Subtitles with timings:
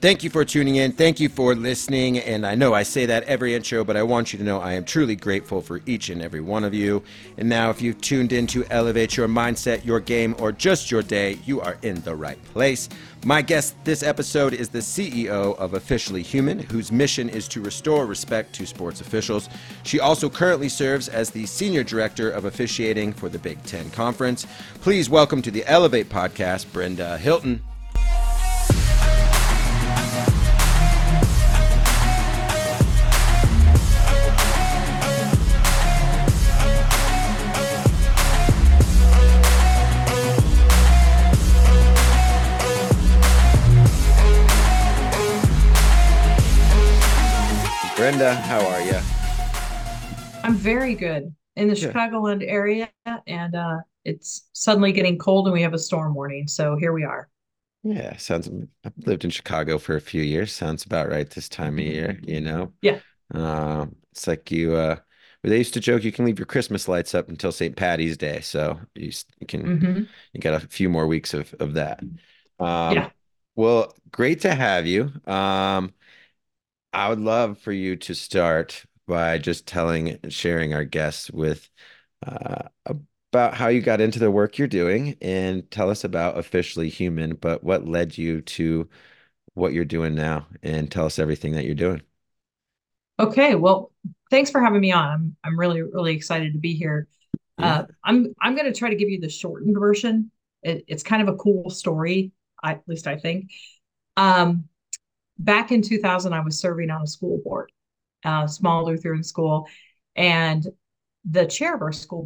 [0.00, 0.92] thank you for tuning in.
[0.92, 2.18] Thank you for listening.
[2.18, 4.72] And I know I say that every intro, but I want you to know I
[4.74, 7.02] am truly grateful for each and every one of you.
[7.36, 11.02] And now, if you've tuned in to elevate your mindset, your game, or just your
[11.02, 12.88] day, you are in the right place.
[13.24, 18.06] My guest this episode is the CEO of Officially Human, whose mission is to restore
[18.06, 19.48] respect to sports officials.
[19.82, 24.46] She also currently serves as the Senior Director of Officiating for the Big Ten Conference.
[24.80, 27.62] Please welcome to the Elevate podcast, Brenda Hilton.
[48.08, 48.98] Brenda, how are you?
[50.42, 51.92] I'm very good in the yeah.
[51.92, 52.88] Chicagoland area,
[53.26, 56.48] and uh, it's suddenly getting cold, and we have a storm warning.
[56.48, 57.28] So here we are.
[57.82, 58.48] Yeah, sounds.
[58.82, 60.52] I've lived in Chicago for a few years.
[60.52, 62.18] Sounds about right this time of year.
[62.26, 62.72] You know.
[62.80, 63.00] Yeah.
[63.34, 64.74] Uh, it's like you.
[64.74, 64.96] Uh,
[65.44, 67.76] they used to joke you can leave your Christmas lights up until St.
[67.76, 69.62] Patty's Day, so you, you can.
[69.64, 70.02] Mm-hmm.
[70.32, 72.00] You got a few more weeks of of that.
[72.58, 73.10] Um, yeah.
[73.54, 75.12] Well, great to have you.
[75.26, 75.92] Um,
[76.98, 81.70] I would love for you to start by just telling and sharing our guests with
[82.26, 82.62] uh,
[83.32, 87.36] about how you got into the work you're doing and tell us about officially human,
[87.36, 88.88] but what led you to
[89.54, 92.02] what you're doing now and tell us everything that you're doing.
[93.20, 93.92] Okay, well,
[94.32, 95.08] thanks for having me on.
[95.08, 97.06] I'm I'm really really excited to be here.
[97.60, 97.74] Yeah.
[97.74, 100.32] Uh, I'm I'm going to try to give you the shortened version.
[100.64, 103.52] It, it's kind of a cool story, I, at least I think.
[104.16, 104.64] Um,
[105.38, 107.72] back in 2000, I was serving on a school board,
[108.24, 109.68] a small Lutheran school,
[110.16, 110.66] and
[111.28, 112.24] the chair of our school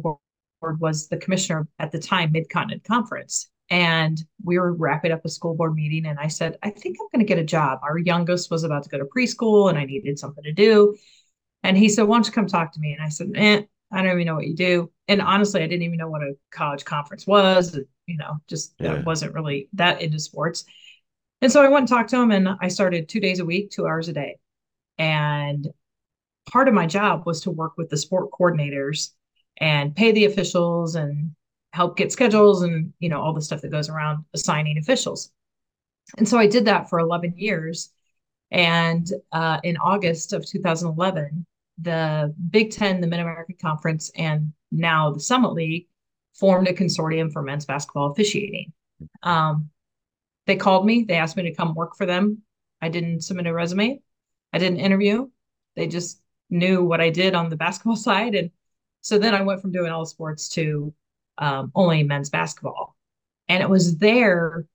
[0.61, 3.49] board was the commissioner at the time, Mid Continent Conference.
[3.69, 7.07] And we were wrapping up a school board meeting, and I said, I think I'm
[7.11, 7.79] going to get a job.
[7.83, 10.95] Our youngest was about to go to preschool, and I needed something to do.
[11.63, 12.93] And he said, Why don't you come talk to me?
[12.93, 14.91] And I said, eh, I don't even know what you do.
[15.07, 17.79] And honestly, I didn't even know what a college conference was.
[18.05, 19.01] You know, just yeah.
[19.03, 20.65] wasn't really that into sports.
[21.43, 23.69] And so I went and talked to him and I started two days a week,
[23.69, 24.37] two hours a day.
[24.97, 25.67] And
[26.49, 29.09] part of my job was to work with the sport coordinators
[29.57, 31.35] and pay the officials and
[31.73, 35.33] help get schedules and you know all the stuff that goes around assigning officials.
[36.17, 37.91] And so i did that for 11 years.
[38.49, 41.45] And uh, in august of 2011
[41.81, 45.87] the big ten the mid-american conference and now the summit league
[46.35, 48.71] formed a consortium for men's basketball officiating.
[49.23, 49.71] Um,
[50.45, 51.03] they called me.
[51.03, 52.41] They asked me to come work for them.
[52.81, 54.01] I didn't submit a resume.
[54.51, 55.29] I didn't interview.
[55.75, 58.35] They just knew what I did on the basketball side.
[58.35, 58.51] And
[59.01, 60.93] so then I went from doing all sports to
[61.37, 62.95] um, only men's basketball.
[63.47, 64.65] And it was there,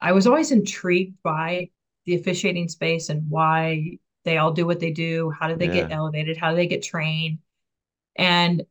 [0.00, 1.70] I was always intrigued by
[2.04, 5.30] the officiating space and why they all do what they do.
[5.30, 5.82] How do they yeah.
[5.82, 6.36] get elevated?
[6.36, 7.38] How do they get trained?
[8.16, 8.64] And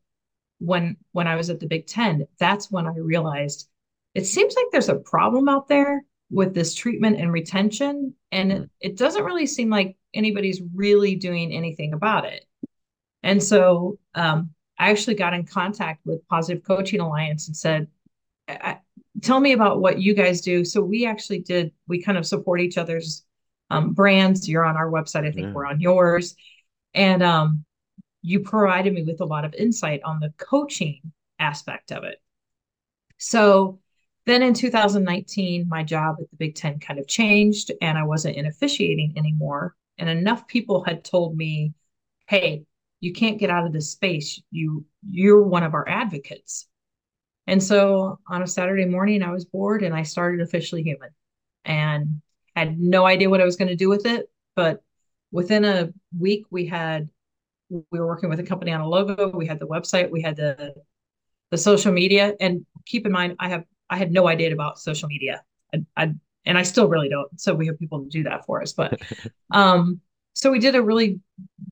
[0.59, 3.67] when when I was at the Big Ten, that's when I realized
[4.13, 8.69] it seems like there's a problem out there with this treatment and retention and it,
[8.81, 12.45] it doesn't really seem like anybody's really doing anything about it.
[13.23, 17.87] And so um, i actually got in contact with positive coaching alliance and said
[19.21, 20.65] tell me about what you guys do.
[20.65, 23.23] So we actually did we kind of support each other's
[23.69, 24.47] um, brands.
[24.47, 25.53] You're on our website i think yeah.
[25.53, 26.35] we're on yours.
[26.93, 27.65] And um,
[28.21, 31.01] you provided me with a lot of insight on the coaching
[31.39, 32.21] aspect of it.
[33.17, 33.79] So
[34.25, 38.37] then in 2019, my job at the Big Ten kind of changed and I wasn't
[38.37, 39.75] in officiating anymore.
[39.97, 41.73] And enough people had told me,
[42.27, 42.63] hey,
[42.99, 44.41] you can't get out of this space.
[44.51, 46.67] You you're one of our advocates.
[47.47, 51.11] And so on a Saturday morning, I was bored and I started officially human
[51.63, 52.21] and
[52.55, 54.29] had no idea what I was going to do with it.
[54.55, 54.81] But
[55.31, 57.09] within a week, we had
[57.69, 60.35] we were working with a company on a logo, we had the website, we had
[60.35, 60.73] the
[61.51, 62.33] the social media.
[62.39, 65.43] And keep in mind, I have I had no idea about social media.
[65.73, 66.13] I, I,
[66.45, 67.39] and I still really don't.
[67.39, 68.73] So we have people to do that for us.
[68.73, 68.99] But
[69.51, 70.01] um,
[70.33, 71.19] so we did a really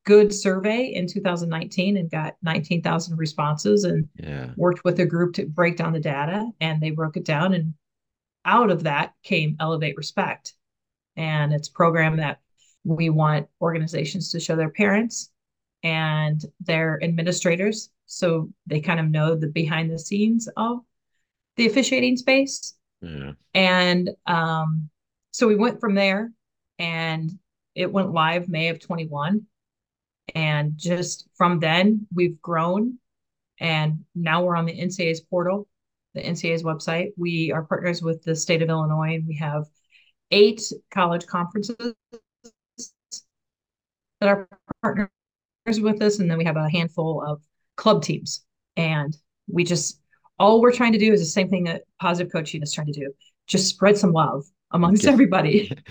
[0.05, 4.51] good survey in 2019 and got 19,000 responses and yeah.
[4.55, 6.49] worked with a group to break down the data.
[6.59, 7.53] And they broke it down.
[7.53, 7.73] And
[8.45, 10.53] out of that came Elevate Respect.
[11.15, 12.39] And it's a program that
[12.83, 15.29] we want organizations to show their parents
[15.83, 20.79] and their administrators so they kind of know the behind the scenes of
[21.55, 22.75] the officiating space.
[23.01, 23.31] Yeah.
[23.53, 24.89] And um,
[25.31, 26.31] so we went from there
[26.79, 27.31] and
[27.75, 29.45] it went live May of 21.
[30.35, 32.97] And just from then, we've grown.
[33.59, 35.67] And now we're on the NCAA's portal,
[36.13, 37.09] the NCAA's website.
[37.17, 39.65] We are partners with the state of Illinois, and we have
[40.31, 40.61] eight
[40.91, 41.93] college conferences
[44.19, 44.47] that are
[44.81, 45.09] partners
[45.79, 47.41] with us, and then we have a handful of
[47.75, 48.43] club teams.
[48.75, 49.15] And
[49.47, 50.01] we just
[50.39, 52.93] all we're trying to do is the same thing that positive coaching is trying to
[52.93, 53.13] do
[53.47, 55.71] just spread some love amongst everybody.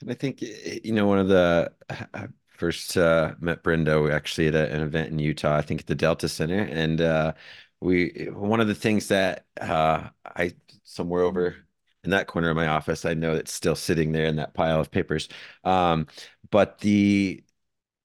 [0.00, 1.72] And i think you know one of the
[2.14, 5.80] I first uh, met brenda we actually at a, an event in utah i think
[5.80, 7.32] at the delta center and uh,
[7.80, 10.52] we one of the things that uh, i
[10.84, 11.56] somewhere over
[12.04, 14.78] in that corner of my office i know it's still sitting there in that pile
[14.78, 15.28] of papers
[15.64, 16.06] um,
[16.52, 17.42] but the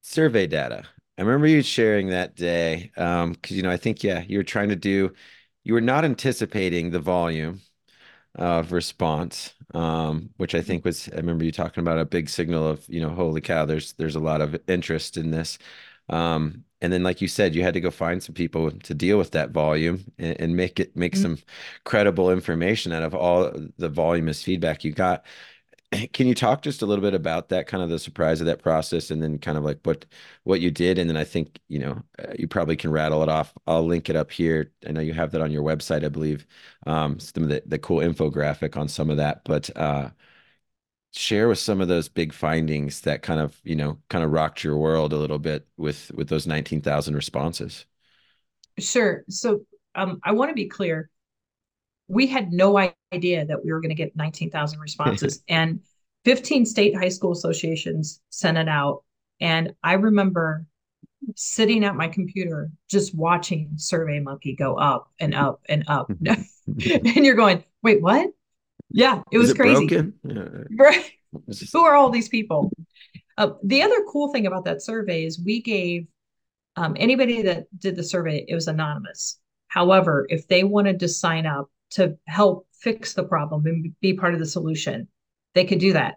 [0.02, 0.84] survey data
[1.16, 4.44] I remember you sharing that day because um, you know I think yeah you were
[4.44, 5.14] trying to do
[5.64, 7.62] you were not anticipating the volume
[8.36, 12.68] of response, um, which I think was I remember you talking about a big signal
[12.68, 15.58] of you know holy cow there's there's a lot of interest in this,
[16.10, 19.18] um, and then like you said you had to go find some people to deal
[19.18, 21.22] with that volume and, and make it make mm-hmm.
[21.22, 21.38] some
[21.86, 25.26] credible information out of all the voluminous feedback you got.
[26.14, 28.62] can you talk just a little bit about that kind of the surprise of that
[28.62, 30.06] process and then kind of like what
[30.44, 30.98] what you did?
[30.98, 33.54] And then i think you know uh, you probably can rattle it off.
[33.68, 34.72] I'll link it up here.
[34.88, 36.46] I know you have that on your website i believe
[36.88, 40.10] um some of the, the cool infographic on some of that but uh
[41.14, 44.64] share with some of those big findings that kind of you know kind of rocked
[44.64, 47.86] your world a little bit with with those 19,000 responses.
[48.80, 49.24] Sure.
[49.30, 49.62] So
[49.96, 51.10] um i want to be clear
[52.08, 52.78] we had no
[53.14, 55.44] idea that we were going to get 19,000 responses.
[55.50, 55.80] and
[56.26, 59.04] 15 state high school associations sent it out.
[59.40, 60.66] And I remember
[61.36, 66.12] sitting at my computer just watching Survey Monkey go up and up and up.
[66.68, 68.30] and you're going, wait, what?
[68.90, 70.14] Yeah, it was it crazy.
[70.24, 70.44] Yeah.
[70.78, 71.12] Right.
[71.74, 72.72] Who are all these people?
[73.38, 76.08] Uh, the other cool thing about that survey is we gave
[76.76, 79.40] um, anybody that did the survey, it was anonymous.
[79.68, 84.34] However, if they wanted to sign up to help fix the problem and be part
[84.34, 85.08] of the solution,
[85.54, 86.16] they could do that.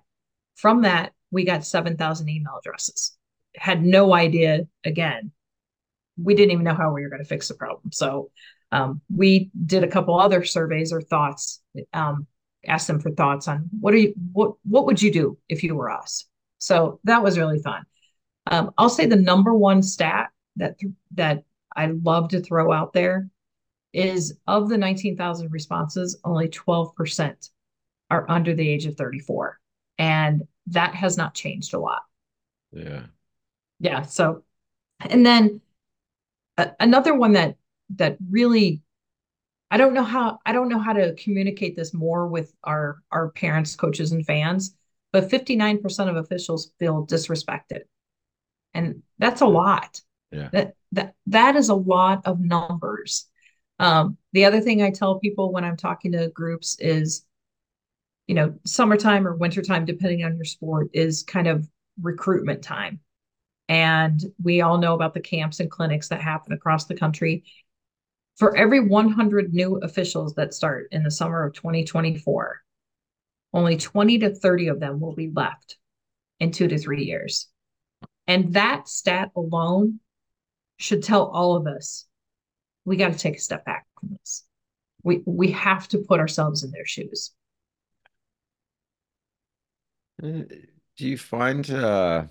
[0.57, 3.17] From that, we got 7,000 email addresses.
[3.55, 5.33] Had no idea, again,
[6.21, 7.93] we didn't even know how we were going to fix the problem.
[7.93, 8.31] So
[8.73, 11.63] um, we did a couple other surveys or thoughts,
[11.93, 12.27] um,
[12.67, 15.75] asked them for thoughts on what are you, what, what would you do if you
[15.75, 16.27] were us?
[16.59, 17.85] So that was really fun.
[18.47, 20.77] Um, I'll say the number one stat that,
[21.15, 21.45] that
[21.75, 23.29] I love to throw out there
[23.97, 27.51] is of the 19,000 responses, only 12%
[28.11, 29.59] are under the age of 34.
[29.99, 32.03] And that has not changed a lot.
[32.73, 33.05] Yeah.
[33.81, 34.03] Yeah.
[34.03, 34.43] So,
[35.01, 35.63] and then
[36.59, 37.57] uh, another one that,
[37.97, 38.83] that really,
[39.71, 43.31] I don't know how, I don't know how to communicate this more with our, our
[43.31, 44.77] parents, coaches, and fans,
[45.11, 47.83] but 59% of officials feel disrespected.
[48.75, 50.03] And that's a lot.
[50.31, 50.51] Yeah.
[50.53, 53.27] That, that, that is a lot of numbers
[53.79, 57.25] um, the other thing I tell people when I'm talking to groups is,
[58.27, 61.69] you know, summertime or wintertime, depending on your sport, is kind of
[62.01, 63.01] recruitment time.
[63.69, 67.45] And we all know about the camps and clinics that happen across the country.
[68.37, 72.61] For every 100 new officials that start in the summer of 2024,
[73.53, 75.79] only 20 to 30 of them will be left
[76.39, 77.49] in two to three years.
[78.27, 80.01] And that stat alone
[80.77, 82.07] should tell all of us
[82.87, 84.45] we got to take a step back from this.
[85.03, 87.33] We we have to put ourselves in their shoes.
[90.23, 92.27] Do you find uh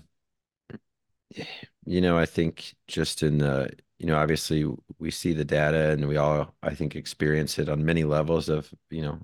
[1.84, 4.66] you know, I think just in the you know, obviously
[4.98, 8.72] we see the data and we all I think experience it on many levels of,
[8.90, 9.20] you know,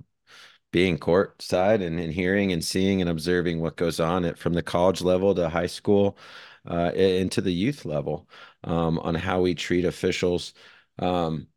[0.72, 4.54] being court side and, and hearing and seeing and observing what goes on at from
[4.54, 6.18] the college level to high school
[6.70, 8.28] uh, into the youth level
[8.64, 10.54] um, on how we treat officials
[10.98, 11.48] um,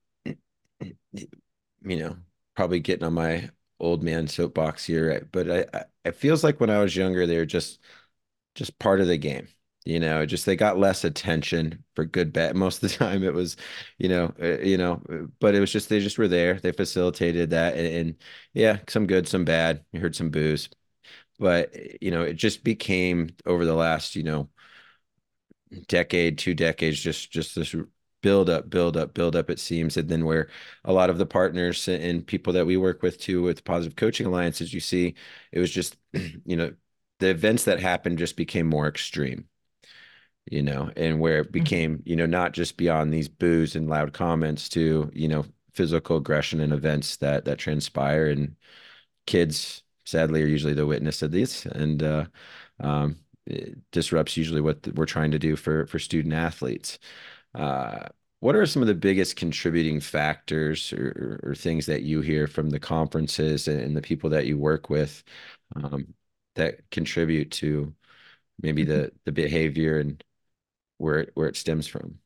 [1.83, 2.17] you know,
[2.55, 3.49] probably getting on my
[3.79, 7.37] old man soapbox here, but I, I it feels like when I was younger, they
[7.37, 7.79] were just
[8.55, 9.47] just part of the game.
[9.85, 12.55] You know, just they got less attention for good bad.
[12.57, 13.57] Most of the time, it was,
[13.99, 15.01] you know, uh, you know,
[15.39, 16.55] but it was just they just were there.
[16.59, 18.15] They facilitated that, and, and
[18.53, 19.85] yeah, some good, some bad.
[19.93, 20.69] You heard some boos,
[21.39, 21.73] but
[22.03, 24.49] you know, it just became over the last, you know,
[25.87, 27.75] decade, two decades, just just this
[28.25, 29.97] build up, build up, build up, it seems.
[29.97, 30.49] And then where
[30.83, 34.25] a lot of the partners and people that we work with too with Positive Coaching
[34.25, 35.13] Alliance, as you see,
[35.51, 36.73] it was just, you know,
[37.19, 39.45] the events that happened just became more extreme,
[40.49, 41.51] you know, and where it mm-hmm.
[41.51, 46.17] became, you know, not just beyond these boos and loud comments to, you know, physical
[46.17, 48.55] aggression and events that that transpire and
[49.27, 52.25] kids sadly are usually the witness of these and uh
[52.79, 56.97] um it disrupts usually what we're trying to do for for student athletes
[58.39, 62.69] what are some of the biggest contributing factors or, or, things that you hear from
[62.69, 65.23] the conferences and, the people that you work with?
[65.75, 66.13] Um,
[66.55, 67.93] that contribute to
[68.61, 68.91] maybe mm-hmm.
[68.91, 70.23] the the behavior and
[70.97, 72.19] where it, where it stems from.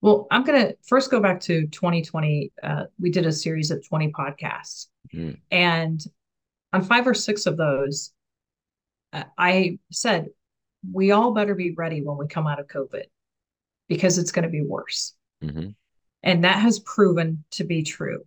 [0.00, 2.52] Well, I'm going to first go back to 2020.
[2.62, 4.86] Uh, we did a series of 20 podcasts.
[5.14, 5.38] Mm.
[5.50, 6.02] And
[6.72, 8.12] on five or six of those,
[9.12, 10.28] uh, I said,
[10.90, 13.04] we all better be ready when we come out of COVID
[13.90, 15.14] because it's going to be worse.
[15.44, 15.70] Mm-hmm.
[16.22, 18.24] And that has proven to be true.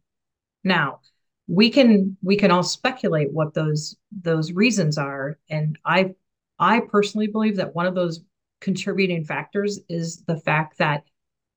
[0.64, 1.00] Now,
[1.48, 6.14] we can we can all speculate what those those reasons are and i
[6.58, 8.24] i personally believe that one of those
[8.62, 11.04] contributing factors is the fact that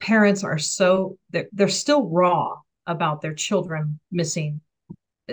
[0.00, 2.56] parents are so they're, they're still raw
[2.88, 4.60] about their children missing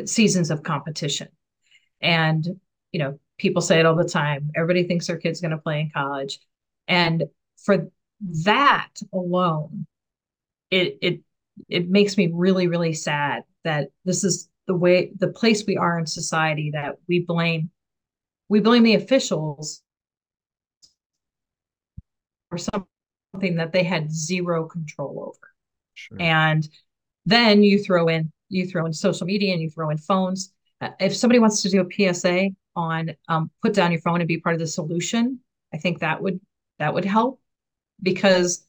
[0.05, 1.29] seasons of competition
[1.99, 2.47] and
[2.91, 5.79] you know people say it all the time everybody thinks their kid's going to play
[5.81, 6.37] in college
[6.87, 7.23] and
[7.57, 7.89] for
[8.43, 9.85] that alone
[10.71, 11.19] it it
[11.69, 15.99] it makes me really really sad that this is the way the place we are
[15.99, 17.69] in society that we blame
[18.49, 19.81] we blame the officials
[22.49, 25.49] for something that they had zero control over.
[25.95, 26.17] Sure.
[26.19, 26.67] and
[27.25, 30.53] then you throw in you throw in social media and you throw in phones.
[30.81, 34.27] Uh, if somebody wants to do a psa on um, put down your phone and
[34.27, 35.39] be part of the solution
[35.71, 36.39] i think that would
[36.79, 37.39] that would help
[38.03, 38.65] because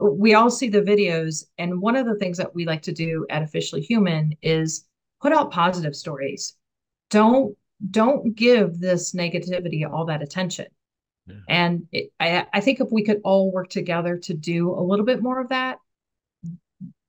[0.00, 3.26] we all see the videos and one of the things that we like to do
[3.30, 4.86] at officially human is
[5.22, 6.56] put out positive stories.
[7.10, 7.56] Don't
[7.90, 10.66] don't give this negativity all that attention.
[11.26, 11.36] Yeah.
[11.48, 15.06] and it, I, I think if we could all work together to do a little
[15.06, 15.78] bit more of that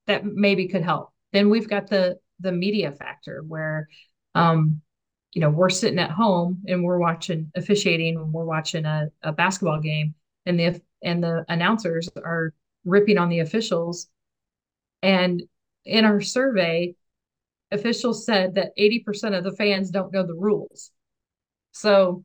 [0.07, 1.11] that maybe could help.
[1.33, 3.87] Then we've got the the media factor where
[4.35, 4.81] um
[5.33, 9.31] you know we're sitting at home and we're watching officiating and we're watching a, a
[9.31, 10.13] basketball game
[10.45, 14.07] and the and the announcers are ripping on the officials.
[15.01, 15.43] And
[15.85, 16.95] in our survey,
[17.71, 20.91] officials said that 80% of the fans don't know the rules.
[21.71, 22.23] So,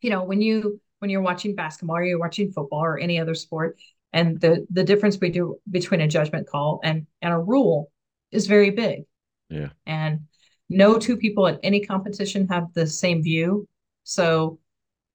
[0.00, 3.34] you know, when you when you're watching basketball or you're watching football or any other
[3.34, 3.78] sport,
[4.12, 7.90] and the the difference we do between a judgment call and and a rule
[8.30, 9.02] is very big.
[9.48, 9.68] Yeah.
[9.86, 10.22] And
[10.68, 13.68] no two people at any competition have the same view.
[14.04, 14.58] So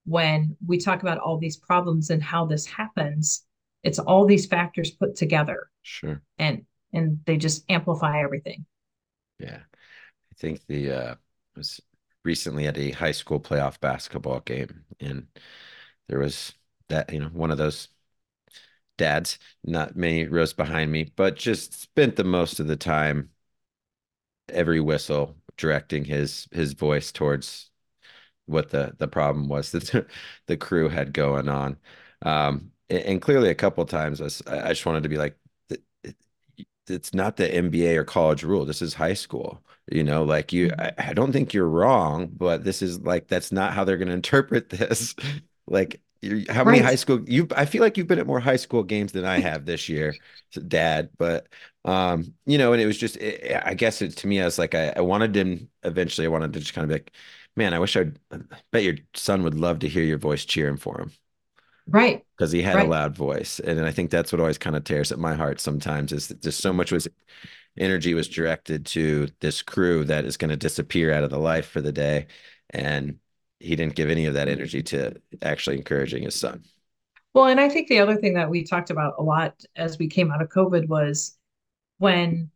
[0.08, 3.44] when we talk about all these problems and how this happens,
[3.84, 5.68] it's all these factors put together.
[5.84, 6.22] Sure.
[6.40, 8.66] And and they just amplify everything.
[9.38, 9.60] Yeah.
[9.60, 11.16] I think the uh
[11.56, 11.82] was
[12.24, 15.28] recently at a high school playoff basketball game and
[16.08, 16.54] there was
[16.90, 17.90] that you know one of those
[18.98, 23.30] dads not many rows behind me but just spent the most of the time
[24.50, 27.70] every whistle directing his his voice towards
[28.48, 30.08] what the the problem was that
[30.48, 31.78] the crew had going on
[32.24, 35.38] um and clearly a couple times I, I just wanted to be like
[36.90, 38.66] it's not the NBA or college rule.
[38.66, 39.62] This is high school.
[39.92, 40.82] You know, like you, mm-hmm.
[40.82, 44.08] I, I, don't think you're wrong, but this is like that's not how they're going
[44.10, 45.16] to interpret this.
[45.68, 46.02] like,
[46.50, 46.86] how many right.
[46.86, 47.48] high school you?
[47.56, 50.16] I feel like you've been at more high school games than I have this year,
[50.68, 51.10] Dad.
[51.18, 51.48] But
[51.86, 54.60] um, you know, and it was just, it, I guess it to me, I was
[54.60, 56.26] like, I, I wanted him eventually.
[56.28, 57.14] I wanted to just kind of like,
[57.58, 58.18] man, I wish I'd.
[58.32, 58.40] I
[58.72, 61.12] bet your son would love to hear your voice cheering for him.
[61.88, 62.26] Right.
[62.38, 62.86] Because he had right.
[62.86, 63.60] a loud voice.
[63.60, 66.42] And I think that's what always kind of tears at my heart sometimes is that
[66.42, 67.08] just so much was
[67.78, 71.68] energy was directed to this crew that is going to disappear out of the life
[71.68, 72.28] for the day.
[72.72, 73.20] And
[73.60, 76.64] he didn't give any of that energy to actually encouraging his son.
[77.34, 80.08] Well, and I think the other thing that we talked about a lot as we
[80.08, 81.38] came out of COVID was
[82.00, 82.50] when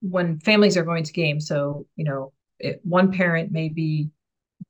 [0.00, 1.46] when families are going to games.
[1.46, 4.10] So, you know, it, one parent may be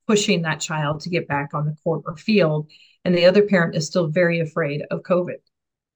[0.06, 2.70] pushing that child to get back on the court or field
[3.04, 5.36] and the other parent is still very afraid of COVID.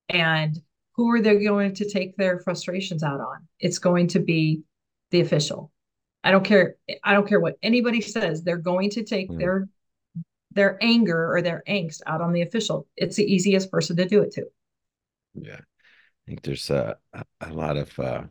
[0.09, 0.61] And
[0.95, 3.49] who are they going to take their frustrations out on?
[3.61, 4.63] It's going to be
[5.11, 5.73] the official.
[6.25, 6.77] I don't care.
[7.05, 8.43] I don't care what anybody says.
[8.43, 9.39] They're going to take mm.
[9.39, 9.69] their
[10.51, 12.87] their anger or their angst out on the official.
[12.97, 14.47] It's the easiest person to do it to.
[15.35, 16.99] Yeah, I think there's a
[17.41, 18.25] a lot of uh,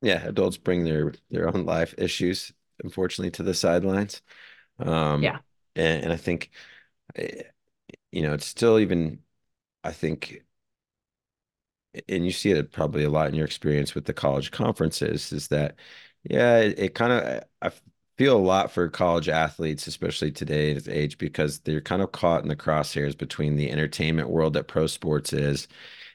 [0.00, 2.52] yeah adults bring their their own life issues
[2.82, 4.22] unfortunately to the sidelines.
[4.78, 5.38] Um, yeah,
[5.74, 6.50] and, and I think
[7.16, 7.42] eh,
[8.12, 9.22] you know, it's still even,
[9.84, 10.44] I think,
[12.08, 15.48] and you see it probably a lot in your experience with the college conferences, is
[15.48, 15.76] that,
[16.24, 17.72] yeah, it, it kind of, I
[18.18, 22.48] feel a lot for college athletes, especially today's age, because they're kind of caught in
[22.48, 25.68] the crosshairs between the entertainment world that pro sports is,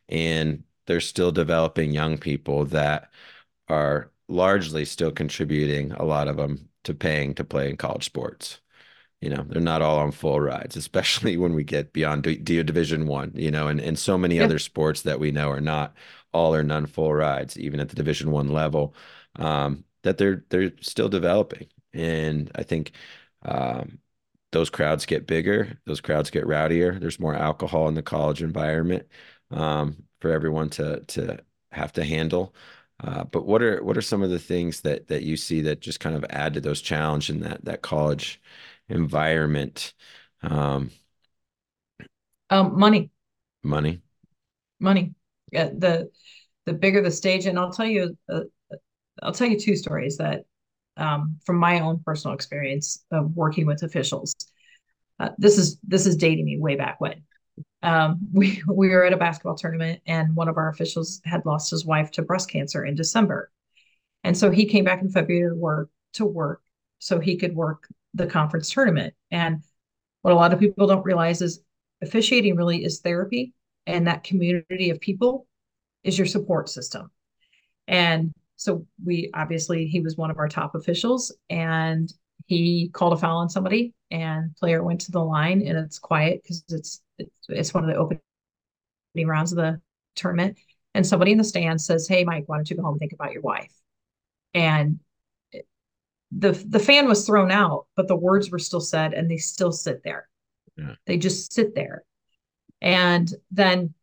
[0.10, 3.12] and they're still developing young people that
[3.70, 8.62] are largely still contributing a lot of them to paying to play in college sports
[9.22, 12.62] you know they're not all on full rides especially when we get beyond D, D
[12.64, 14.44] division one you know and, and so many yeah.
[14.44, 15.96] other sports that we know are not
[16.34, 18.96] all or none full rides even at the division one level
[19.38, 22.92] um, that they're they're still developing and i think
[23.44, 24.00] um,
[24.52, 27.00] those crowds get bigger, those crowds get rowdier.
[27.00, 29.08] There's more alcohol in the college environment
[29.50, 31.40] um, for everyone to to
[31.72, 32.54] have to handle.
[33.04, 35.80] Uh, but what are what are some of the things that that you see that
[35.82, 38.40] just kind of add to those challenge in that that college
[38.90, 39.94] environment?
[40.44, 40.92] Um,
[42.50, 43.10] um, money,
[43.64, 44.02] money,
[44.80, 45.16] money.
[45.52, 46.12] Yeah, the
[46.66, 48.42] the bigger the stage, and I'll tell you, uh,
[49.24, 50.44] I'll tell you two stories that
[50.98, 54.36] um, from my own personal experience of working with officials.
[55.20, 57.24] Uh, this is this is dating me way back when.
[57.84, 61.72] Um, we we were at a basketball tournament, and one of our officials had lost
[61.72, 63.52] his wife to breast cancer in December,
[64.24, 66.62] and so he came back in February to work to work
[67.00, 69.14] so he could work the conference tournament.
[69.32, 69.64] And
[70.22, 71.62] what a lot of people don't realize is
[72.02, 73.54] officiating really is therapy,
[73.88, 75.48] and that community of people
[76.04, 77.12] is your support system.
[77.88, 82.12] And so we obviously he was one of our top officials and
[82.52, 86.42] he called a foul on somebody and player went to the line and it's quiet
[86.44, 88.20] because it's, it's it's one of the opening
[89.26, 89.80] rounds of the
[90.18, 90.58] tournament.
[90.94, 93.14] And somebody in the stand says hey mike why don't you go home and think
[93.14, 93.72] about your wife?
[94.54, 95.00] And
[96.34, 99.72] the the fan was thrown out but the words were still said and they still
[99.72, 100.28] sit there.
[100.78, 100.96] Yeah.
[101.06, 102.04] they just sit there.
[102.82, 103.94] And then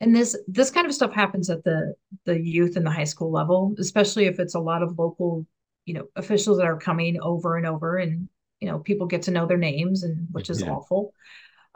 [0.00, 3.30] and this this kind of stuff happens at the the youth and the high school
[3.30, 5.46] level especially if it's a lot of local
[5.86, 8.28] you know officials that are coming over and over and
[8.60, 10.70] you know people get to know their names and which is yeah.
[10.70, 11.14] awful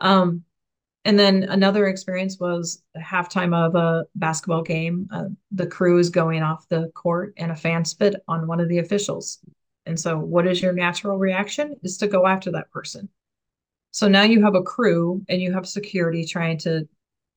[0.00, 0.42] um
[1.06, 6.10] and then another experience was a halftime of a basketball game uh, the crew is
[6.10, 9.38] going off the court and a fan spit on one of the officials
[9.86, 13.08] and so what is your natural reaction is to go after that person
[13.92, 16.86] so now you have a crew and you have security trying to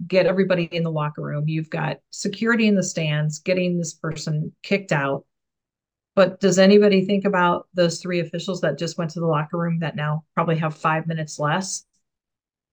[0.07, 1.47] get everybody in the locker room.
[1.47, 5.25] You've got security in the stands, getting this person kicked out.
[6.15, 9.79] But does anybody think about those three officials that just went to the locker room
[9.79, 11.85] that now probably have five minutes less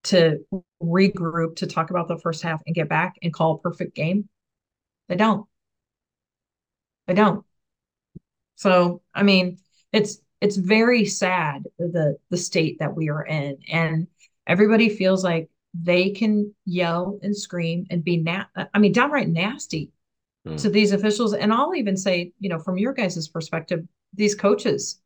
[0.04, 0.44] to
[0.82, 4.28] regroup to talk about the first half and get back and call a perfect game?
[5.08, 5.46] They don't.
[7.06, 7.44] They don't.
[8.56, 9.58] So, I mean,
[9.92, 14.06] it's it's very sad the the state that we are in and
[14.46, 19.92] everybody feels like they can yell and scream and be na- I mean downright nasty
[20.46, 20.60] mm.
[20.60, 25.00] to these officials and I'll even say you know from your guys' perspective these coaches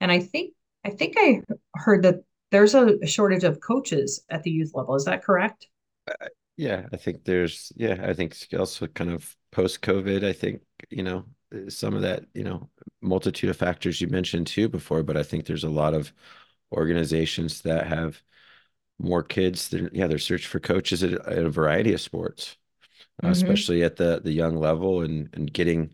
[0.00, 1.42] and I think I think I
[1.74, 2.16] heard that
[2.50, 5.66] there's a shortage of coaches at the youth level is that correct
[6.10, 10.62] uh, yeah I think there's yeah I think also kind of post covid I think
[10.90, 11.24] you know
[11.68, 12.68] some of that you know
[13.00, 16.12] multitude of factors you mentioned too before but I think there's a lot of
[16.72, 18.22] organizations that have
[18.98, 19.68] more kids.
[19.68, 22.56] They're, yeah, they're searching for coaches at, at a variety of sports,
[23.22, 23.32] mm-hmm.
[23.32, 25.92] especially at the the young level, and and getting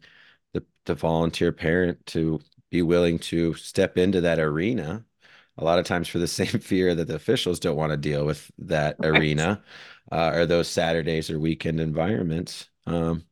[0.53, 5.05] the the volunteer parent to be willing to step into that arena.
[5.57, 8.25] A lot of times for the same fear that the officials don't want to deal
[8.25, 9.19] with that right.
[9.19, 9.63] arena,
[10.13, 12.69] uh, or those Saturdays or weekend environments.
[12.87, 13.25] Um,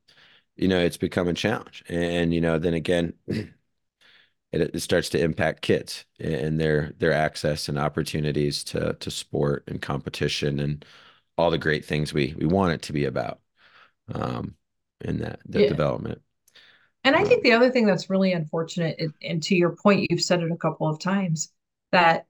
[0.56, 3.14] you know, it's become a challenge, and you know, then again.
[4.52, 9.64] it, it starts to impact kids and their their access and opportunities to to sport
[9.66, 10.84] and competition and
[11.38, 13.40] all the great things we we want it to be about
[14.12, 14.54] um,
[15.00, 15.68] in that, that yeah.
[15.68, 16.20] development.
[17.04, 20.22] And I think um, the other thing that's really unfortunate, and to your point, you've
[20.22, 21.52] said it a couple of times,
[21.90, 22.26] that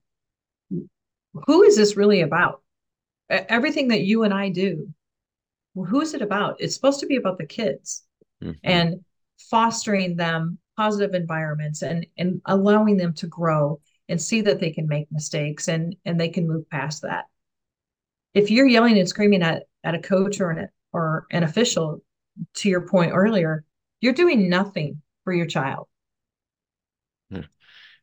[1.34, 2.62] who is this really about?
[3.28, 4.92] Everything that you and I do,
[5.74, 6.56] who is it about?
[6.60, 8.04] It's supposed to be about the kids
[8.42, 8.52] mm-hmm.
[8.62, 9.04] and
[9.38, 14.86] fostering them positive environments and and allowing them to grow and see that they can
[14.86, 17.26] make mistakes and and they can move past that
[18.34, 22.02] if you're yelling and screaming at at a coach or an or an official
[22.54, 23.64] to your point earlier
[24.00, 25.86] you're doing nothing for your child.
[27.30, 27.42] Hmm.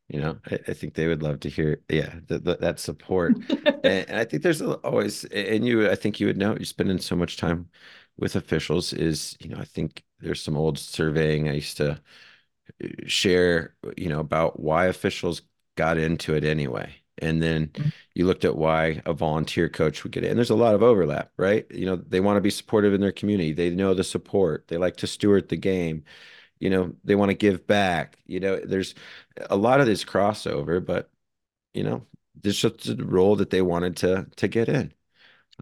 [0.07, 3.35] You know I, I, think they would love to hear yeah the, the, that support.
[3.81, 6.97] And, and, i think there's always and you i think you would know you're spending
[6.97, 7.69] so much time
[8.17, 11.91] with officials is you know i think there's some old surveying i used to
[12.83, 15.41] uh, share, you know, about why officials
[15.75, 16.93] got into it anyway.
[17.21, 17.89] And then mm-hmm.
[18.15, 20.29] you looked at why a volunteer coach would get it.
[20.29, 21.65] And there's a lot of overlap, right?
[21.71, 23.53] You know, they want to be supportive in their community.
[23.53, 24.67] They know the support.
[24.67, 26.03] They like to steward the game.
[26.59, 28.17] You know, they want to give back.
[28.25, 28.95] You know, there's
[29.49, 31.09] a lot of this crossover, but
[31.73, 32.05] you know,
[32.41, 34.93] there's just a role that they wanted to to get in.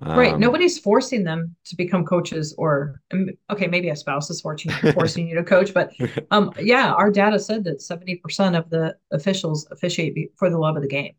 [0.02, 0.34] Right.
[0.34, 4.72] Um, Nobody's forcing them to become coaches or um, okay, maybe a spouse is forcing
[4.94, 5.92] forcing you to coach, but
[6.32, 10.84] um yeah, our data said that 70% of the officials officiate for the love of
[10.84, 11.14] the game.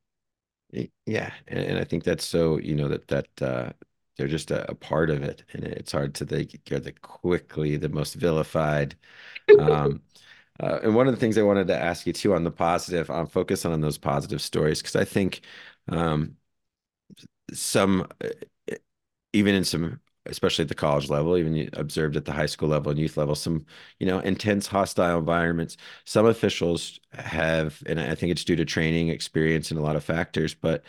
[1.06, 3.72] Yeah, and, and I think that's so, you know, that that uh
[4.16, 7.76] they're just a, a part of it and it's hard to they get the quickly
[7.76, 8.96] the most vilified
[9.58, 10.02] um
[10.60, 13.10] Uh, and one of the things I wanted to ask you too on the positive,
[13.10, 15.42] I'm focusing on those positive stories because I think
[15.88, 16.36] um,
[17.52, 18.28] some, uh,
[19.32, 22.90] even in some, especially at the college level, even observed at the high school level
[22.90, 23.64] and youth level, some,
[23.98, 25.76] you know, intense hostile environments.
[26.04, 30.04] Some officials have, and I think it's due to training, experience, and a lot of
[30.04, 30.84] factors, but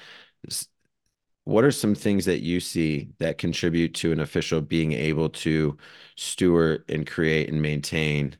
[1.45, 5.77] what are some things that you see that contribute to an official being able to
[6.15, 8.35] steward and create and maintain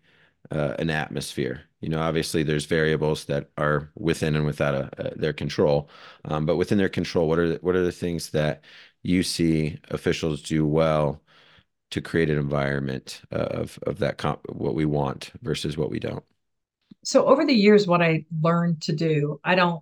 [0.51, 1.63] uh, an atmosphere.
[1.81, 5.89] You know, obviously there's variables that are within and without a, a, their control,
[6.25, 8.63] um, but within their control, what are the, what are the things that
[9.03, 11.21] you see officials do well
[11.91, 16.23] to create an environment of of that comp, what we want versus what we don't?
[17.03, 19.81] So over the years, what I learned to do, I don't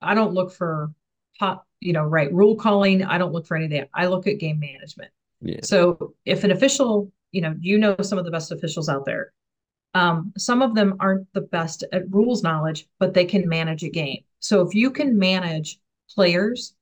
[0.00, 0.92] I don't look for
[1.38, 3.04] top, you know, right rule calling.
[3.04, 3.88] I don't look for any of that.
[3.94, 5.10] I look at game management.
[5.40, 5.60] Yeah.
[5.62, 9.32] So if an official, you know, you know some of the best officials out there
[9.94, 13.90] um, some of them aren't the best at rules knowledge, but they can manage a
[13.90, 14.24] game.
[14.40, 15.78] So if you can manage
[16.14, 16.74] players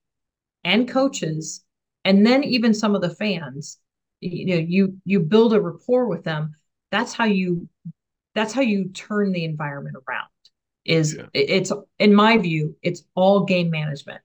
[0.65, 1.65] and coaches,
[2.05, 3.79] and then even some of the fans,
[4.21, 6.55] you know, you you build a rapport with them.
[6.91, 7.69] That's how you
[8.35, 10.29] that's how you turn the environment around.
[10.85, 11.27] Is yeah.
[11.35, 14.21] it's in my view, it's all game management.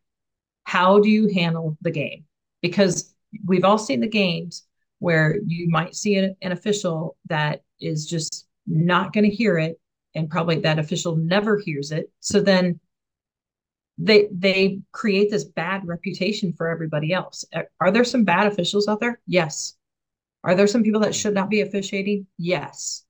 [0.63, 2.25] How do you handle the game?
[2.61, 3.13] Because
[3.45, 4.65] we've all seen the games
[4.99, 9.79] where you might see an, an official that is just not going to hear it
[10.15, 12.79] and probably that official never hears it so then
[13.97, 17.45] they they create this bad reputation for everybody else.
[17.79, 19.19] Are there some bad officials out there?
[19.25, 19.75] Yes.
[20.43, 22.27] Are there some people that should not be officiating?
[22.37, 23.05] Yes.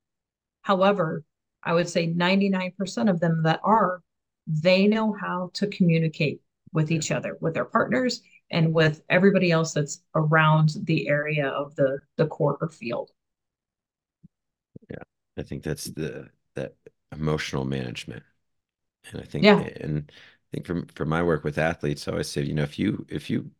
[0.62, 1.24] However
[1.62, 4.00] i would say 99% of them that are
[4.46, 6.40] they know how to communicate
[6.72, 11.74] with each other with their partners and with everybody else that's around the area of
[11.74, 13.10] the the court or field.
[14.88, 15.02] Yeah
[15.36, 16.74] I think that's the that
[17.12, 18.22] emotional management.
[19.10, 19.68] And I think yeah.
[19.80, 20.10] and
[20.52, 23.30] think from from my work with athletes, I always say, you know, if you if
[23.30, 23.50] you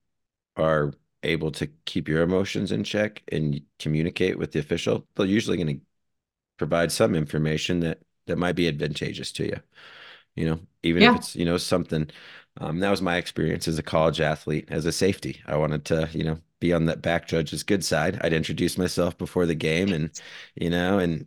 [0.57, 5.57] are able to keep your emotions in check and communicate with the official, they're usually
[5.57, 5.85] going to
[6.59, 9.61] provide some information that that might be advantageous to you.
[10.35, 11.13] You know, even yeah.
[11.13, 12.11] if it's, you know, something
[12.61, 15.43] um, that was my experience as a college athlete, as a safety.
[15.47, 18.19] I wanted to, you know, be on that back judge's good side.
[18.23, 20.11] I'd introduce myself before the game and,
[20.55, 21.27] you know, and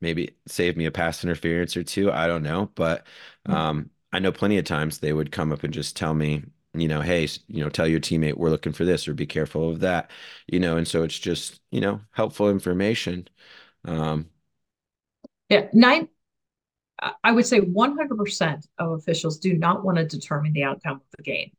[0.00, 2.12] maybe save me a pass interference or two.
[2.12, 2.70] I don't know.
[2.74, 3.06] But
[3.46, 3.52] hmm.
[3.52, 6.44] um, I know plenty of times they would come up and just tell me,
[6.74, 9.70] you know, hey, you know, tell your teammate we're looking for this or be careful
[9.70, 10.10] of that,
[10.46, 13.28] you know, and so it's just, you know, helpful information.
[13.84, 14.30] Um,
[15.48, 15.68] yeah.
[15.72, 16.08] Nine,
[17.22, 21.22] I would say 100% of officials do not want to determine the outcome of the
[21.22, 21.52] game.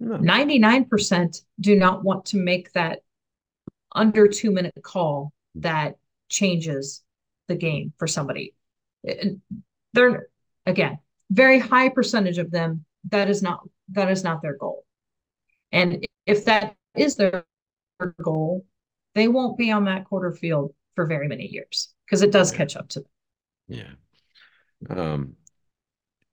[0.00, 0.16] No.
[0.18, 3.00] 99% do not want to make that
[3.94, 5.96] under two minute call that
[6.28, 7.02] changes
[7.48, 8.54] the game for somebody.
[9.92, 10.28] They're
[10.66, 10.98] again,
[11.30, 13.60] very high percentage of them that is not
[13.92, 14.84] that is not their goal.
[15.72, 17.44] And if that is their
[18.22, 18.64] goal,
[19.14, 22.58] they won't be on that quarter field for very many years because it does yeah.
[22.58, 23.08] catch up to them.
[23.68, 23.90] Yeah.
[24.90, 25.36] Um,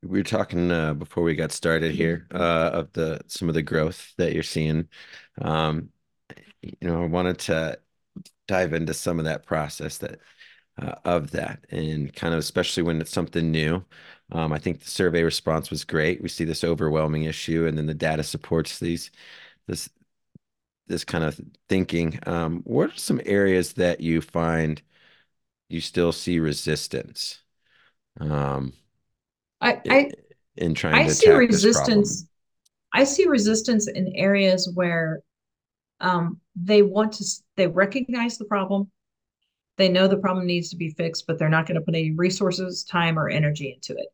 [0.01, 3.61] we were talking uh, before we got started here uh, of the some of the
[3.61, 4.87] growth that you're seeing.
[5.41, 5.89] Um,
[6.61, 7.79] you know, I wanted to
[8.47, 10.19] dive into some of that process that
[10.81, 13.83] uh, of that, and kind of especially when it's something new.
[14.31, 16.21] Um, I think the survey response was great.
[16.21, 19.11] We see this overwhelming issue, and then the data supports these
[19.67, 19.89] this
[20.87, 22.19] this kind of thinking.
[22.25, 24.81] Um, what are some areas that you find
[25.69, 27.39] you still see resistance?
[28.19, 28.73] um,
[29.61, 30.11] I, I
[30.57, 32.27] in trying I to see resistance.
[32.93, 35.21] I see resistance in areas where
[35.99, 37.25] um, they want to.
[37.57, 38.91] They recognize the problem.
[39.77, 42.11] They know the problem needs to be fixed, but they're not going to put any
[42.11, 44.07] resources, time, or energy into it.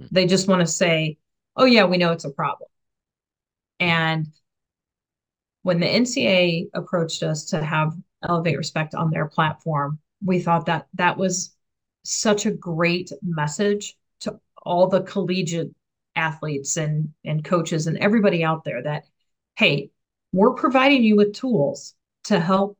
[0.00, 0.14] Mm-hmm.
[0.14, 1.18] They just want to say,
[1.56, 2.68] "Oh yeah, we know it's a problem."
[3.80, 4.26] And
[5.62, 7.94] when the NCAA approached us to have
[8.26, 11.54] Elevate Respect on their platform, we thought that that was
[12.04, 15.70] such a great message to all the collegiate
[16.16, 19.04] athletes and and coaches and everybody out there that
[19.56, 19.90] hey
[20.32, 22.76] we're providing you with tools to help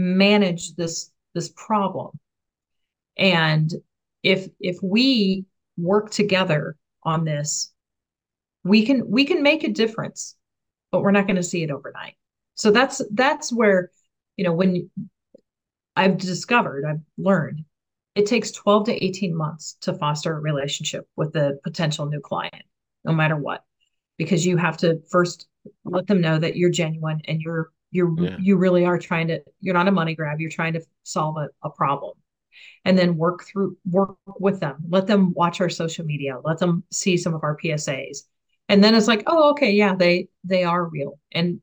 [0.00, 2.18] manage this this problem.
[3.16, 3.72] And
[4.22, 5.44] if if we
[5.76, 7.72] work together on this
[8.64, 10.36] we can we can make a difference
[10.92, 12.14] but we're not going to see it overnight.
[12.54, 13.90] So that's that's where
[14.36, 14.90] you know when
[15.96, 17.64] i've discovered i've learned
[18.14, 22.62] it takes 12 to 18 months to foster a relationship with the potential new client,
[23.04, 23.64] no matter what,
[24.18, 25.46] because you have to first
[25.84, 28.36] let them know that you're genuine and you're you're yeah.
[28.38, 31.48] you really are trying to you're not a money grab you're trying to solve a,
[31.62, 32.12] a problem.
[32.84, 36.84] And then work through work with them let them watch our social media let them
[36.90, 38.22] see some of our psas
[38.68, 41.18] and then it's like oh okay yeah they they are real.
[41.32, 41.60] And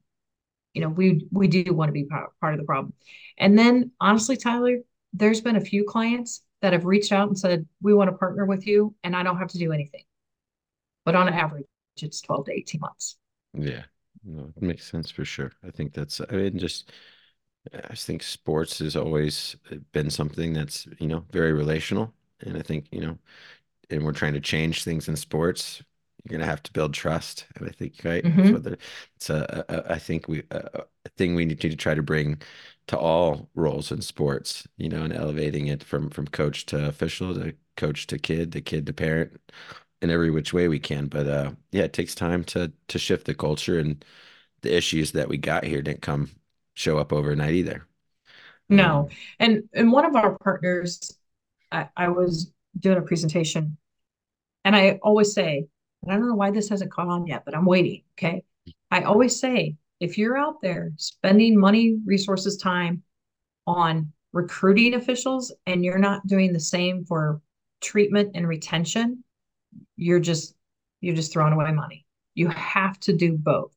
[0.73, 2.93] you know we we do want to be part, part of the problem.
[3.37, 4.77] And then honestly tyler
[5.13, 8.45] there's been a few clients that have reached out and said we want to partner
[8.45, 10.03] with you and i don't have to do anything.
[11.05, 11.65] But on average
[11.97, 13.17] it's 12 to 18 months.
[13.53, 13.83] Yeah
[14.27, 16.91] no, it makes sense for sure i think that's i mean just
[17.73, 19.55] I think sports has always
[19.91, 22.13] been something that's, you know, very relational.
[22.41, 23.17] And I think, you know,
[23.89, 25.83] and we're trying to change things in sports.
[26.23, 27.45] You're going to have to build trust.
[27.55, 28.23] And I think, right.
[28.23, 28.47] Mm-hmm.
[28.47, 28.77] So the,
[29.15, 32.41] it's a, a, I think we, a, a thing we need to try to bring
[32.87, 37.33] to all roles in sports, you know, and elevating it from, from coach to official
[37.35, 39.39] to coach to kid, to kid to parent
[40.01, 41.07] in every which way we can.
[41.07, 44.03] But, uh, yeah, it takes time to, to shift the culture and
[44.61, 46.29] the issues that we got here didn't come
[46.73, 47.87] show up overnight either.
[48.69, 48.99] No.
[48.99, 49.07] Um,
[49.39, 51.17] and and one of our partners,
[51.71, 53.77] I, I was doing a presentation
[54.65, 55.67] and I always say,
[56.07, 58.03] I don't know why this hasn't caught on yet, but I'm waiting.
[58.17, 58.43] Okay.
[58.91, 63.03] I always say, if you're out there spending money, resources, time
[63.65, 67.41] on recruiting officials and you're not doing the same for
[67.81, 69.23] treatment and retention,
[69.97, 70.55] you're just
[71.01, 72.05] you're just throwing away money.
[72.33, 73.71] You have to do both.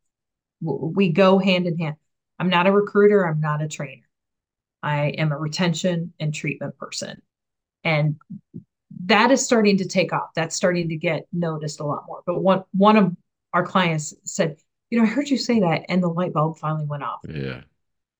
[0.61, 1.96] We go hand in hand.
[2.38, 4.09] I'm not a recruiter, I'm not a trainer.
[4.83, 7.20] I am a retention and treatment person.
[7.85, 8.16] And
[9.06, 10.30] that is starting to take off.
[10.35, 12.22] That's starting to get noticed a lot more.
[12.26, 13.16] But one one of
[13.52, 14.56] our clients said,
[14.90, 17.20] you know, I heard you say that, and the light bulb finally went off.
[17.28, 17.62] Yeah.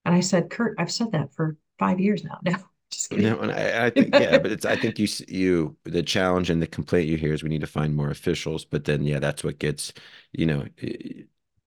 [0.05, 2.39] And I said, Kurt, I've said that for five years now.
[2.43, 2.57] No,
[2.91, 3.23] just kidding.
[3.23, 6.61] No, and I, I think yeah, but it's I think you you the challenge and
[6.61, 8.65] the complaint you hear is we need to find more officials.
[8.65, 9.93] But then yeah, that's what gets
[10.31, 10.65] you know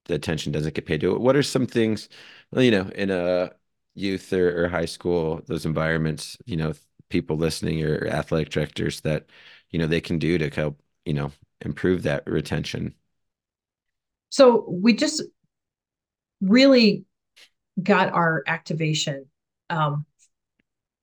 [0.06, 1.20] the attention doesn't get paid to it.
[1.20, 2.08] What are some things,
[2.56, 3.52] you know, in a
[3.94, 6.74] youth or, or high school, those environments, you know,
[7.08, 9.26] people listening or athletic directors that,
[9.70, 11.32] you know, they can do to help, you know,
[11.62, 12.94] improve that retention?
[14.28, 15.22] So we just
[16.40, 17.04] really
[17.82, 19.26] got our activation.
[19.70, 20.06] Um,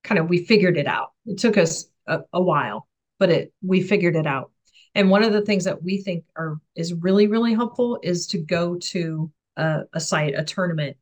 [0.03, 1.11] kind of, we figured it out.
[1.25, 2.87] It took us a, a while,
[3.19, 4.51] but it we figured it out.
[4.93, 8.37] And one of the things that we think are is really really helpful is to
[8.37, 10.97] go to a, a site, a tournament,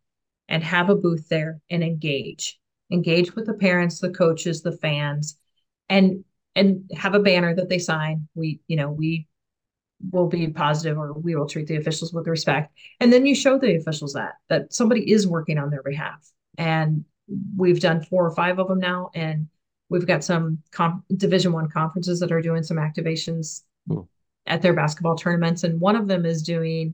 [0.48, 2.60] and have a booth there and engage,
[2.92, 5.38] engage with the parents, the coaches, the fans,
[5.88, 6.24] and
[6.56, 8.28] and have a banner that they sign.
[8.36, 9.28] We you know we
[10.12, 13.60] will be positive or we will treat the officials with respect and then you show
[13.60, 16.26] the officials that that somebody is working on their behalf
[16.58, 17.04] and
[17.58, 19.48] we've done four or five of them now and
[19.90, 23.64] we've got some comp- division one conferences that are doing some activations
[24.46, 25.64] at their basketball tournaments.
[25.64, 26.94] And one of them is doing,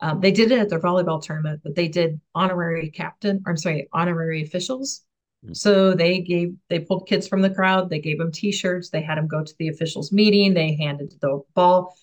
[0.00, 3.56] um, they did it at their volleyball tournament, but they did honorary captain, or I'm
[3.56, 5.02] sorry, honorary officials.
[5.44, 5.54] Mm-hmm.
[5.54, 9.02] So they gave, they pulled kids from the crowd, they gave them t shirts, they
[9.02, 11.96] had them go to the officials' meeting, they handed the ball,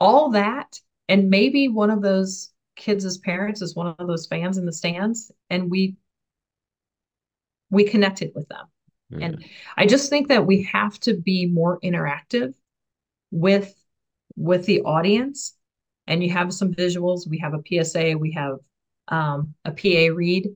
[0.00, 0.78] all that.
[1.08, 5.32] And maybe one of those kids' parents is one of those fans in the stands.
[5.50, 5.96] And we,
[7.70, 8.66] we connected with them.
[9.12, 9.22] Mm-hmm.
[9.22, 9.44] And
[9.76, 12.54] I just think that we have to be more interactive
[13.30, 13.74] with
[14.36, 15.54] with the audience
[16.06, 18.58] and you have some visuals we have a psa we have
[19.08, 20.48] um, a pa read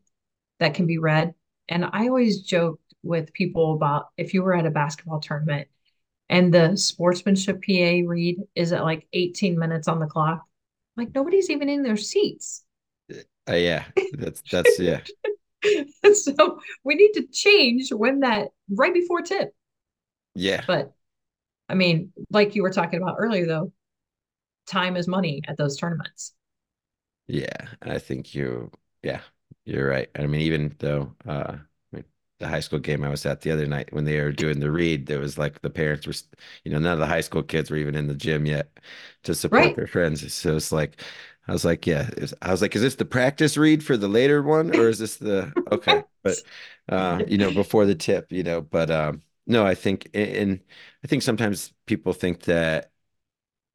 [0.61, 1.35] that can be read
[1.69, 5.69] and i always joke with people about if you were at a basketball tournament
[6.29, 10.45] and the sportsmanship pa read is at like 18 minutes on the clock
[10.97, 12.65] like nobody's even in their seats
[13.51, 15.01] uh, yeah that's that's yeah
[16.15, 19.55] so we need to change when that right before tip
[20.35, 20.93] yeah but
[21.73, 23.73] I mean, like you were talking about earlier, though,
[24.67, 26.35] time is money at those tournaments.
[27.27, 28.71] Yeah, I think you,
[29.03, 29.23] yeah,
[29.65, 30.11] you're right.
[30.15, 31.57] I mean, even though uh,
[31.93, 34.71] the high school game I was at the other night when they were doing the
[34.71, 36.13] read, there was like the parents were,
[36.65, 38.79] you know, none of the high school kids were even in the gym yet
[39.23, 39.77] to support right.
[39.77, 40.31] their friends.
[40.35, 41.01] So it's like,
[41.49, 44.09] I was like, yeah, was, I was like, is this the practice read for the
[44.09, 46.05] later one or is this the okay?
[46.23, 46.43] But
[46.89, 50.61] uh, you know, before the tip, you know, but um, no, I think, and
[51.05, 52.93] I think sometimes people think that,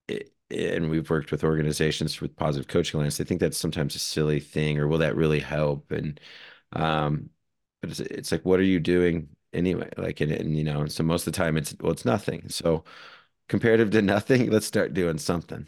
[0.08, 3.17] it, and we've worked with organizations with positive coaching alliance.
[3.17, 5.91] They think that's sometimes a silly thing, or will that really help?
[5.91, 6.19] And,
[6.73, 7.30] um,
[7.82, 9.89] but it's, it's like, what are you doing anyway?
[9.97, 12.49] Like, and, and you know, so most of the time it's well, it's nothing.
[12.49, 12.86] So
[13.49, 15.67] comparative to nothing, let's start doing something.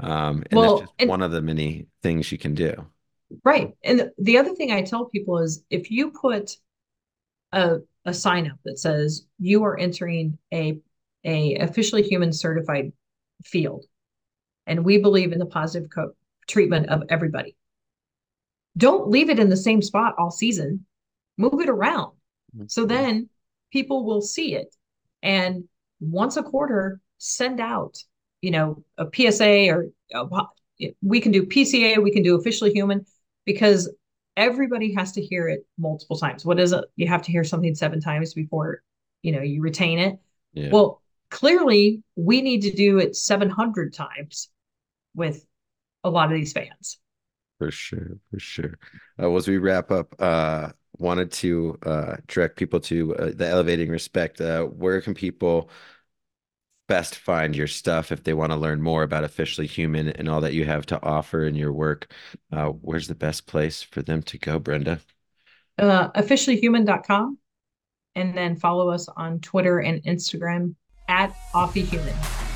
[0.00, 2.86] Um, and well, that's just and, one of the many things you can do.
[3.44, 3.72] Right.
[3.84, 6.56] And the other thing I tell people is if you put
[7.52, 10.78] a a sign up that says you are entering a
[11.24, 12.92] a officially human certified
[13.44, 13.84] field
[14.66, 16.12] and we believe in the positive co-
[16.46, 17.56] treatment of everybody
[18.76, 20.84] don't leave it in the same spot all season
[21.36, 22.12] move it around
[22.54, 22.64] mm-hmm.
[22.66, 23.28] so then
[23.72, 24.74] people will see it.
[25.22, 25.64] And
[26.00, 27.98] once a quarter, send out,
[28.40, 30.26] you know, a PSA or a,
[31.02, 33.04] we can do PCA, we can do officially human
[33.44, 33.92] because
[34.36, 36.44] everybody has to hear it multiple times.
[36.44, 36.84] What is it?
[36.96, 38.82] You have to hear something seven times before,
[39.22, 40.18] you know, you retain it.
[40.52, 40.70] Yeah.
[40.70, 44.48] Well, clearly we need to do it 700 times
[45.14, 45.44] with
[46.04, 46.98] a lot of these fans.
[47.58, 48.78] For sure, for sure.
[49.20, 53.88] Uh, as we wrap up, uh, wanted to uh, direct people to uh, the Elevating
[53.88, 54.40] Respect.
[54.40, 55.70] Uh, where can people
[56.88, 60.40] best find your stuff if they want to learn more about officially human and all
[60.40, 62.12] that you have to offer in your work.
[62.50, 65.00] Uh, where's the best place for them to go brenda?
[65.78, 67.38] Uh, officiallyhuman.com
[68.18, 70.74] and then follow us on twitter and instagram
[71.08, 72.47] at offyhuman